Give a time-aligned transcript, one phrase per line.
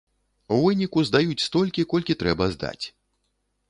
[0.55, 2.85] У выніку здаюць столькі, колькі трэба здаць.